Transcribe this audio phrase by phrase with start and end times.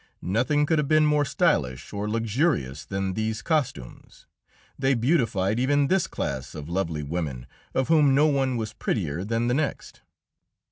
[0.23, 4.25] Nothing could have been more stylish or luxurious than these costumes;
[4.75, 9.45] they beautified even this class of lovely women, of whom no one was prettier than
[9.47, 10.01] the next.